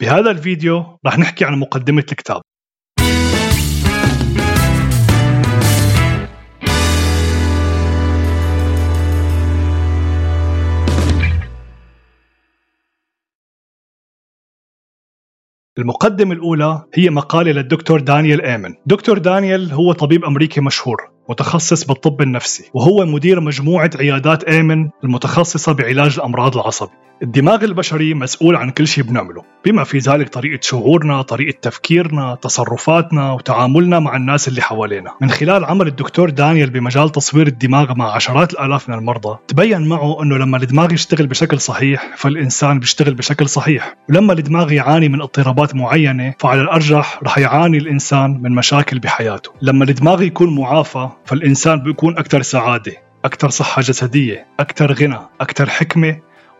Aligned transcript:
بهذا 0.00 0.30
الفيديو 0.30 0.98
رح 1.06 1.18
نحكي 1.18 1.44
عن 1.44 1.58
مقدمة 1.58 2.04
الكتاب. 2.12 2.42
المقدمة 15.78 16.34
الأولى 16.34 16.84
هي 16.94 17.10
مقالة 17.10 17.52
للدكتور 17.52 18.00
دانيال 18.00 18.44
آمن 18.44 18.74
دكتور 18.86 19.18
دانيال 19.18 19.72
هو 19.72 19.92
طبيب 19.92 20.24
أمريكي 20.24 20.60
مشهور. 20.60 21.15
متخصص 21.28 21.84
بالطب 21.84 22.22
النفسي 22.22 22.70
وهو 22.74 23.06
مدير 23.06 23.40
مجموعة 23.40 23.90
عيادات 23.98 24.44
آمن 24.44 24.88
المتخصصة 25.04 25.72
بعلاج 25.72 26.14
الأمراض 26.14 26.56
العصبية. 26.56 27.06
الدماغ 27.22 27.64
البشري 27.64 28.14
مسؤول 28.14 28.56
عن 28.56 28.70
كل 28.70 28.86
شيء 28.86 29.04
بنعمله 29.04 29.42
بما 29.66 29.84
في 29.84 29.98
ذلك 29.98 30.28
طريقة 30.28 30.60
شعورنا 30.62 31.22
طريقة 31.22 31.58
تفكيرنا 31.62 32.38
تصرفاتنا 32.42 33.32
وتعاملنا 33.32 33.98
مع 33.98 34.16
الناس 34.16 34.48
اللي 34.48 34.62
حوالينا. 34.62 35.12
من 35.20 35.30
خلال 35.30 35.64
عمل 35.64 35.86
الدكتور 35.86 36.30
دانيال 36.30 36.70
بمجال 36.70 37.12
تصوير 37.12 37.46
الدماغ 37.46 37.94
مع 37.94 38.14
عشرات 38.14 38.52
الآلاف 38.52 38.88
من 38.88 38.94
المرضى 38.94 39.38
تبين 39.48 39.88
معه 39.88 40.22
أنه 40.22 40.36
لما 40.36 40.56
الدماغ 40.56 40.92
يشتغل 40.92 41.26
بشكل 41.26 41.60
صحيح 41.60 42.10
فالإنسان 42.16 42.78
بيشتغل 42.78 43.14
بشكل 43.14 43.48
صحيح. 43.48 43.96
ولما 44.10 44.32
الدماغ 44.32 44.72
يعاني 44.72 45.08
من 45.08 45.22
اضطرابات 45.22 45.74
معينة 45.74 46.34
فعلى 46.38 46.60
الأرجح 46.60 47.20
رح 47.22 47.38
يعاني 47.38 47.78
الإنسان 47.78 48.42
من 48.42 48.52
مشاكل 48.52 48.98
بحياته. 48.98 49.50
لما 49.62 49.84
الدماغ 49.84 50.22
يكون 50.22 50.56
معافى 50.56 51.08
فالإنسان 51.26 51.82
بيكون 51.82 52.18
أكثر 52.18 52.42
سعادة 52.42 52.92
أكثر 53.24 53.48
صحة 53.48 53.82
جسدية 53.82 54.46
أكثر 54.60 54.92
غنى 54.92 55.18
أكثر 55.40 55.70
حكمة 55.70 56.16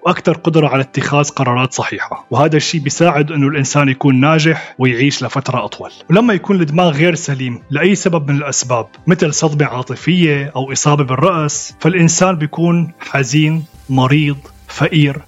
وأكثر 0.06 0.32
قدرة 0.32 0.68
على 0.68 0.82
اتخاذ 0.82 1.28
قرارات 1.28 1.72
صحيحة. 1.72 2.26
وهذا 2.30 2.56
الشيء 2.56 2.80
بيساعد 2.80 3.32
إنه 3.32 3.48
الإنسان 3.48 3.88
يكون 3.88 4.20
ناجح 4.20 4.74
ويعيش 4.78 5.24
لفترة 5.24 5.64
أطول. 5.64 5.90
ولما 6.10 6.34
يكون 6.34 6.60
الدماغ 6.60 6.90
غير 6.90 7.14
سليم 7.14 7.62
لأي 7.70 7.94
سبب 7.94 8.30
من 8.30 8.36
الأسباب 8.36 8.86
مثل 9.06 9.34
صدمة 9.34 9.66
عاطفية 9.66 10.52
أو 10.56 10.72
إصابة 10.72 11.04
بالرأس 11.04 11.74
فالإنسان 11.80 12.34
بيكون 12.36 12.92
حزين 13.00 13.64
مريض 13.90 14.38
فقير 14.68 15.18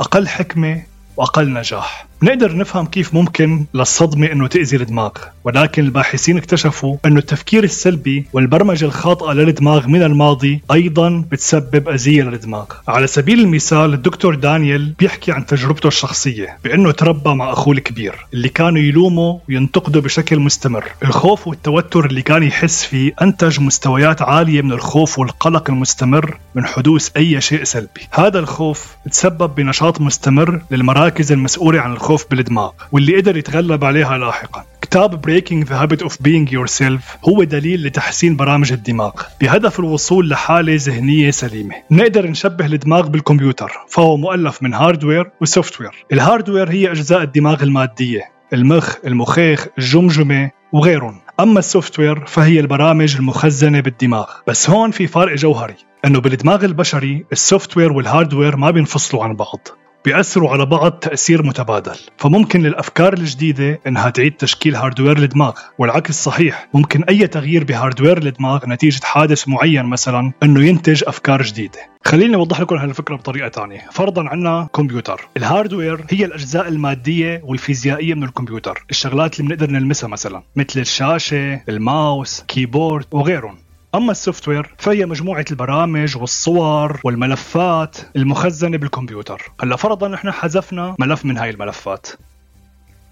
أقل 0.00 0.28
حكمة 0.28 0.82
وأقل 1.16 1.52
نجاح. 1.52 2.06
نقدر 2.24 2.56
نفهم 2.56 2.86
كيف 2.86 3.14
ممكن 3.14 3.64
للصدمة 3.74 4.32
أنه 4.32 4.46
تأذي 4.46 4.76
الدماغ 4.76 5.10
ولكن 5.44 5.84
الباحثين 5.84 6.36
اكتشفوا 6.36 6.96
أنه 7.06 7.18
التفكير 7.18 7.64
السلبي 7.64 8.26
والبرمجة 8.32 8.84
الخاطئة 8.84 9.32
للدماغ 9.32 9.88
من 9.88 10.02
الماضي 10.02 10.60
أيضا 10.72 11.24
بتسبب 11.30 11.88
أذية 11.88 12.22
للدماغ. 12.22 12.64
على 12.88 13.06
سبيل 13.06 13.40
المثال 13.40 13.94
الدكتور 13.94 14.34
دانيال 14.34 14.92
بيحكي 14.98 15.32
عن 15.32 15.46
تجربته 15.46 15.86
الشخصية 15.86 16.58
بأنه 16.64 16.90
تربى 16.90 17.30
مع 17.34 17.52
أخوه 17.52 17.74
الكبير 17.74 18.26
اللي 18.34 18.48
كانوا 18.48 18.78
يلوموا 18.78 19.38
وينتقدوا 19.48 20.02
بشكل 20.02 20.38
مستمر. 20.38 20.84
الخوف 21.02 21.48
والتوتر 21.48 22.06
اللي 22.06 22.22
كان 22.22 22.42
يحس 22.42 22.84
فيه 22.84 23.14
أنتج 23.22 23.60
مستويات 23.60 24.22
عالية 24.22 24.62
من 24.62 24.72
الخوف 24.72 25.18
والقلق 25.18 25.70
المستمر 25.70 26.38
من 26.54 26.66
حدوث 26.66 27.08
أي 27.16 27.40
شيء 27.40 27.64
سلبي. 27.64 28.00
هذا 28.10 28.38
الخوف 28.38 28.96
تسبب 29.10 29.54
بنشاط 29.54 30.00
مستمر 30.00 30.60
للمراكز 30.70 31.32
المسؤولة 31.32 31.80
عن 31.80 31.92
الخوف 31.92 32.13
الخوف 32.14 32.30
بالدماغ 32.30 32.72
واللي 32.92 33.16
قدر 33.16 33.36
يتغلب 33.36 33.84
عليها 33.84 34.18
لاحقا. 34.18 34.64
كتاب 34.82 35.26
Breaking 35.26 35.68
the 35.68 35.72
Habit 35.72 36.06
of 36.06 36.12
Being 36.12 36.52
Yourself 36.52 37.28
هو 37.28 37.44
دليل 37.44 37.86
لتحسين 37.86 38.36
برامج 38.36 38.72
الدماغ. 38.72 39.12
بهدف 39.40 39.80
الوصول 39.80 40.28
لحالة 40.28 40.76
ذهنية 40.76 41.30
سليمة. 41.30 41.74
نقدر 41.90 42.26
نشبه 42.26 42.66
الدماغ 42.66 43.08
بالكمبيوتر 43.08 43.72
فهو 43.88 44.16
مؤلف 44.16 44.62
من 44.62 44.74
hardware 44.74 45.30
و 45.40 45.46
software 45.46 45.90
ال 46.12 46.18
hardware 46.18 46.70
هي 46.70 46.90
أجزاء 46.90 47.22
الدماغ 47.22 47.62
المادية 47.62 48.22
المخ 48.52 48.96
المخيخ 49.06 49.66
الجمجمة 49.78 50.50
وغيرهم. 50.72 51.20
أما 51.40 51.58
ال 51.58 51.66
software 51.66 52.26
فهي 52.26 52.60
البرامج 52.60 53.16
المخزنة 53.16 53.80
بالدماغ. 53.80 54.26
بس 54.46 54.70
هون 54.70 54.90
في 54.90 55.06
فرق 55.06 55.34
جوهري 55.34 55.76
إنه 56.04 56.20
بالدماغ 56.20 56.64
البشري 56.64 57.24
ال 57.32 57.39
software 57.39 57.92
وال 57.92 58.05
hardware 58.05 58.56
ما 58.56 58.70
بينفصلوا 58.70 59.24
عن 59.24 59.36
بعض. 59.36 59.68
بيأثروا 60.04 60.50
على 60.50 60.66
بعض 60.66 60.92
تأثير 60.92 61.42
متبادل. 61.42 61.96
فممكن 62.18 62.62
للأفكار 62.62 63.12
الجديدة 63.12 63.80
إنها 63.86 64.10
تعيد 64.10 64.32
تشكيل 64.36 64.76
hardware 64.76 65.18
الدماغ 65.18 65.52
والعكس 65.78 66.24
صحيح 66.24 66.68
ممكن 66.74 67.04
أي 67.04 67.26
تغيير 67.26 67.64
ب 67.64 67.70
hardware 67.70 68.18
الدماغ 68.18 68.66
نتيجة 68.68 69.04
حادث 69.04 69.48
معين 69.48 69.84
مثلا 69.84 70.32
إنه 70.42 70.64
ينتج 70.64 71.02
أفكار 71.06 71.42
جديدة. 71.42 71.78
خليني 72.04 72.36
أوضح 72.36 72.60
لكم 72.60 72.76
هالفكرة 72.76 73.16
بطريقة 73.16 73.48
ثانية 73.48 73.80
فرضا 73.92 74.28
عنا 74.28 74.68
كمبيوتر. 74.74 75.28
ال 75.36 75.44
hardware 75.44 76.04
هي 76.10 76.24
الأجزاء 76.24 76.68
المادية 76.68 77.40
والفيزيائية 77.44 78.14
من 78.14 78.24
الكمبيوتر 78.24 78.84
الشغلات 78.90 79.40
اللي 79.40 79.48
بنقدر 79.48 79.70
نلمسها 79.70 80.08
مثلا 80.08 80.42
مثل 80.56 80.80
الشاشة 80.80 81.60
ال 81.68 81.81
mouse 81.81 82.44
keyboard 82.48 83.06
وغيرهم. 83.12 83.63
أما 83.94 84.10
ال 84.10 84.48
software 84.48 84.74
فهي 84.78 85.06
مجموعة 85.06 85.44
البرامج 85.50 86.16
والصور 86.16 87.00
والملفات 87.04 87.96
المخزنة 88.16 88.76
بالكمبيوتر 88.76 89.52
هلأ 89.62 89.76
فرضا 89.76 90.08
نحن 90.08 90.30
حذفنا 90.30 90.96
ملف 90.98 91.24
من 91.24 91.38
هاي 91.38 91.50
الملفات 91.50 92.06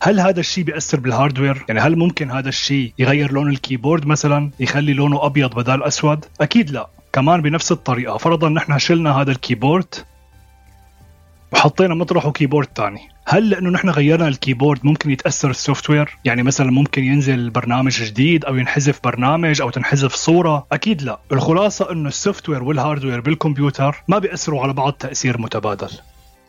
هل 0.03 0.21
هذا 0.21 0.41
الشيء 0.41 0.65
بيأثر 0.65 1.01
بال 1.01 1.12
hardware؟ 1.12 1.65
يعني 1.69 1.81
هل 1.81 1.97
ممكن 1.97 2.31
هذا 2.31 2.49
الشيء 2.49 2.93
يغير 2.99 3.33
لون 3.33 3.51
ال 3.51 3.57
keyboard 3.57 4.07
مثلا؟ 4.07 4.51
يخلي 4.61 4.93
لونه 4.93 5.27
أبيض 5.27 5.55
بدل 5.55 5.83
أسود؟ 5.83 6.25
أكيد 6.41 6.71
لا 6.71 6.89
كمان 7.13 7.43
بنفس 7.43 7.73
الطريقة 7.73 8.17
فرضا 8.17 8.49
نحن 8.49 8.79
شلنا 8.79 9.21
هذا 9.21 9.31
ال 9.31 9.38
keyboard 9.38 9.95
وحطينا 11.53 11.95
مطرحه 11.95 12.33
keyboard 12.33 12.69
ثاني 12.77 13.09
هل 13.27 13.51
لأنه 13.51 13.71
نحن 13.71 13.89
غيرنا 13.91 14.29
ال 14.29 14.35
keyboard 14.35 14.81
ممكن 14.87 15.11
يتأثر 15.11 15.51
ال 15.51 15.91
software 15.91 16.19
يعني 16.25 16.43
مثلا 16.43 16.71
ممكن 16.71 17.05
ينزل 17.05 17.51
برنامج 17.51 18.03
جديد 18.03 18.45
أو 18.45 18.57
ينحذف 18.57 19.01
برنامج 19.05 19.61
أو 19.61 19.71
تنحذف 19.71 20.15
صورة؟ 20.15 20.67
أكيد 20.73 21.03
لا. 21.03 21.21
الخلاصة 21.33 21.93
إنه 21.93 22.09
ال 22.09 22.13
software 22.13 22.49
وال 22.49 22.63
hardware 22.63 23.21
بالكمبيوتر 23.21 24.03
ما 24.09 24.19
بيأثروا 24.19 24.63
على 24.63 24.73
بعض 24.73 24.93
تأثير 24.93 25.39
متبادل. 25.41 25.91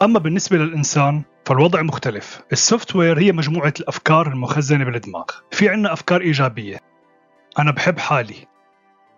أما 0.01 0.19
بالنسبة 0.19 0.57
للإنسان 0.57 1.21
فالوضع 1.45 1.81
مختلف. 1.81 2.41
ال 2.51 2.95
software 2.95 3.19
هي 3.19 3.31
مجموعة 3.31 3.73
الأفكار 3.79 4.27
المخزنة 4.27 4.85
بالدماغ. 4.85 5.25
في 5.51 5.69
عنا 5.69 5.93
أفكار 5.93 6.21
إيجابية. 6.21 6.79
أنا 7.59 7.71
بحب 7.71 7.99
حالي. 7.99 8.35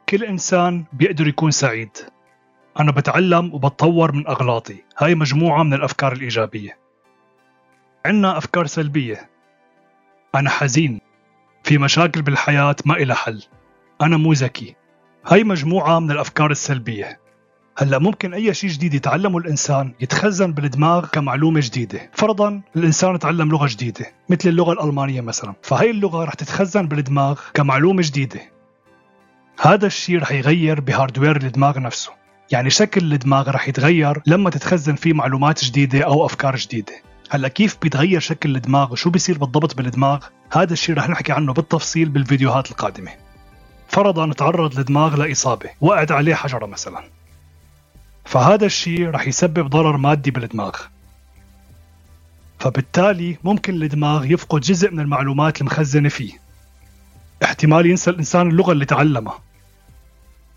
كل 0.10 0.24
إنسان 0.24 0.84
بيقدر 0.94 1.28
يكون 1.28 1.52
سعيد. 1.52 1.98
أنا 2.80 2.92
بتعلم 2.92 3.54
وبتطور 3.54 4.12
من 4.12 4.28
أغلاطي. 4.28 4.84
هاي 4.98 5.16
مجموعة 5.16 5.64
من 5.64 5.74
الأفكار 5.74 6.14
الإيجابية. 6.14 6.78
عنا 8.06 8.38
أفكار 8.38 8.66
سلبية. 8.66 9.30
أنا 10.36 10.50
حزين. 10.50 11.02
في 11.64 11.78
مشاكل 11.78 12.22
بالحياة 12.22 12.76
ما 12.86 12.98
إلها 12.98 13.16
حل. 13.16 13.44
أنا 14.02 14.18
مو 14.18 14.34
ذكي. 14.34 14.76
هاي 15.26 15.44
مجموعة 15.44 16.00
من 16.00 16.12
الأفكار 16.12 16.52
السلبية. 16.52 17.20
هلأ 17.78 18.00
ممكن 18.00 18.34
أي 18.34 18.54
شيء 18.54 18.70
جديد 18.70 18.94
يتعلمه 18.94 19.38
الإنسان 19.38 19.94
يتخزن 20.00 20.54
بالدماغ 20.54 21.06
كمعلومة 21.06 21.60
جديدة. 21.64 22.12
فرضا 22.14 22.62
الإنسان 22.76 23.20
تعلم 23.20 23.50
لغة 23.50 23.68
جديدة 23.68 24.06
مثل 24.30 24.50
اللغة 24.50 24.74
الألمانية 24.74 25.22
مثلا. 25.22 25.54
فهي 25.62 25.92
اللغة 25.92 26.24
رح 26.24 26.34
تتخزن 26.34 26.88
بالدماغ 26.88 27.40
كمعلومة 27.54 28.02
جديدة. 28.06 28.42
هذا 29.62 29.88
الشيء 29.88 30.20
رح 30.20 30.32
يغير 30.32 30.82
بهاردوير 30.82 31.36
الدماغ 31.36 31.80
نفسه. 31.80 32.25
يعني 32.52 32.70
شكل 32.70 33.14
الدماغ 33.14 33.50
رح 33.50 33.68
يتغير 33.68 34.22
لما 34.26 34.50
تتخزن 34.50 34.96
فيه 34.96 35.14
معلومات 35.14 35.66
جديدة 35.66 36.02
أو 36.02 36.26
أفكار 36.26 36.56
جديدة. 36.56 36.94
هلأ 37.30 37.48
كيف 37.48 37.78
بيتغير 37.82 38.20
شكل 38.20 38.56
الدماغ؟ 38.56 38.92
وشو 38.92 39.10
بيصير 39.10 39.38
بالضبط 39.38 39.76
بالدماغ؟ 39.76 40.26
هذا 40.52 40.74
الشيء 40.74 40.96
رح 40.96 41.10
نحكي 41.10 41.32
عنه 41.32 41.54
بالتفصيل 41.54 42.10
بالفيديوهات 42.10 42.72
القادمة. 42.72 43.12
فرضا 43.88 44.34
تعرض 44.34 44.80
الدماغ 44.80 45.16
لإصابة. 45.16 45.70
وقعت 45.82 46.12
عليه 46.12 46.36
حجرة 46.36 46.66
مثلا. 46.66 47.04
فهذا 48.26 48.66
الشيء 48.66 49.10
رح 49.10 49.28
يسبب 49.28 49.70
ضرر 49.70 49.98
مادي 49.98 50.32
بالدماغ. 50.32 50.76
فبالتالي 52.60 53.38
ممكن 53.44 53.84
الدماغ 53.84 54.26
يفقد 54.26 54.62
جزء 54.62 54.92
من 54.92 55.00
المعلومات 55.00 55.62
المخزنة 55.62 56.10
فيه. 56.10 56.34
احتمال 57.44 57.86
ينسى 57.86 58.10
الإنسان 58.10 58.50
اللغة 58.50 58.72
اللي 58.72 58.86
تعلمها. 58.86 59.45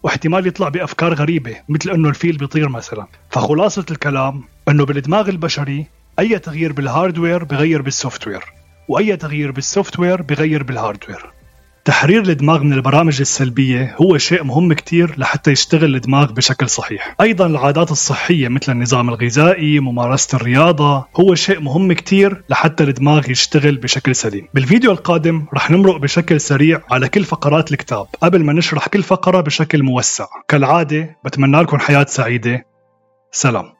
واحتمال 0.03 0.47
يطلع 0.47 0.69
بأفكار 0.69 1.15
غريبة 1.15 1.57
مثل 1.69 1.91
أنه 1.91 2.09
الفيل 2.09 2.37
بيطير 2.37 2.69
مثلا. 2.69 3.07
فخلاصة 3.31 3.85
الكلام 3.91 4.45
أنه 4.69 4.85
بالدماغ 4.85 5.29
البشري 5.29 5.87
أي 6.19 6.39
تغيير 6.39 6.73
بال 6.73 6.87
hardware 6.87 7.45
بغير 7.45 7.83
بال 7.83 8.27
software 8.27 8.45
وأي 8.89 9.17
تغيير 9.17 9.51
بال 9.51 9.99
software 9.99 10.23
بغير 10.23 10.63
بال 10.63 10.78
hardware 10.78 11.38
تحرير 11.89 12.23
الدماغ 12.23 12.63
من 12.63 12.73
البرامج 12.73 13.21
السلبية 13.21 13.97
هو 14.03 14.19
شيء 14.19 14.45
مهم 14.45 14.73
كتير 14.73 15.15
لحتى 15.19 15.51
يشتغل 15.51 15.95
الدماغ 15.95 16.33
بشكل 16.33 16.69
صحيح. 16.69 17.15
أيضا 17.21 17.47
العادات 17.47 17.91
الصحية 17.91 18.49
مثل 18.49 18.73
النظام 18.73 19.09
الغذائي 19.09 19.81
ممارسة 19.81 20.37
الرياضة 20.37 21.07
هو 21.21 21.35
شيء 21.35 21.61
مهم 21.61 21.93
كتير 21.93 22.45
لحتى 22.51 22.85
الدماغ 22.85 23.31
يشتغل 23.31 23.77
بشكل 23.77 24.15
سليم. 24.15 24.49
بالفيديو 24.55 24.93
القادم 24.93 25.47
رح 25.55 25.71
نمرق 25.71 25.97
بشكل 25.97 26.41
سريع 26.41 26.81
على 26.91 27.09
كل 27.09 27.25
فقرات 27.25 27.73
الكتاب 27.73 28.07
قبل 28.21 28.45
ما 28.45 28.53
نشرح 28.53 28.89
كل 28.89 29.03
فقرة 29.03 29.41
بشكل 29.41 29.83
موسع. 29.83 30.27
كالعادة 30.49 31.17
بتمنى 31.25 31.63
لكم 31.63 31.79
حياة 31.79 32.07
سعيدة. 32.09 32.67
سلام. 33.33 33.78